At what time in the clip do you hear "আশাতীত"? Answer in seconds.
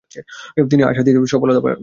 0.83-1.15